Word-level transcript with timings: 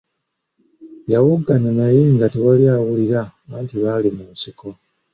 Yawoggana 1.11 1.69
naye 1.79 2.01
nga 2.13 2.25
tewali 2.33 2.65
awulira 2.75 3.21
anti 3.57 3.75
baali 3.83 4.09
mu 4.17 4.25
nsiko. 4.33 4.67